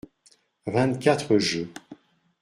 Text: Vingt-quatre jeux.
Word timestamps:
Vingt-quatre 0.65 1.37
jeux. 1.37 1.71